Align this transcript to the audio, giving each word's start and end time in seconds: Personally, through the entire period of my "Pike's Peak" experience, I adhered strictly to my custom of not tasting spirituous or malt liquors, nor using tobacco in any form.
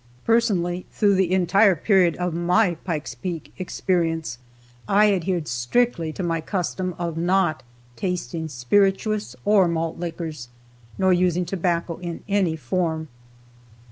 Personally, 0.25 0.87
through 0.91 1.13
the 1.13 1.31
entire 1.31 1.75
period 1.75 2.15
of 2.15 2.33
my 2.33 2.73
"Pike's 2.85 3.13
Peak" 3.13 3.53
experience, 3.59 4.39
I 4.87 5.13
adhered 5.13 5.47
strictly 5.47 6.11
to 6.13 6.23
my 6.23 6.41
custom 6.41 6.95
of 6.97 7.17
not 7.17 7.61
tasting 7.95 8.47
spirituous 8.47 9.35
or 9.45 9.67
malt 9.67 9.99
liquors, 9.99 10.49
nor 10.97 11.13
using 11.13 11.45
tobacco 11.45 11.97
in 11.97 12.23
any 12.27 12.55
form. 12.55 13.09